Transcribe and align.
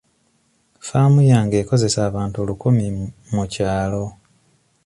Ffaamu 0.79 1.21
yange 1.31 1.55
ekozesa 1.63 1.99
abantu 2.09 2.37
lukumi 2.47 2.85
mu 3.33 3.43
kyalo. 3.53 4.05